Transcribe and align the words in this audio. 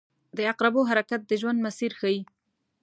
•د 0.37 0.39
عقربو 0.51 0.81
حرکت 0.89 1.21
د 1.25 1.31
ژوند 1.41 1.59
مسیر 1.65 1.91
ښيي. 1.99 2.19